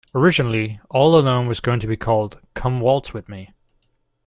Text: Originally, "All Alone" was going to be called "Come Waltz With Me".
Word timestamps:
Originally, 0.15 0.79
"All 0.89 1.15
Alone" 1.15 1.45
was 1.45 1.59
going 1.59 1.79
to 1.79 1.85
be 1.85 1.95
called 1.95 2.39
"Come 2.55 2.79
Waltz 2.79 3.13
With 3.13 3.29
Me". 3.29 3.51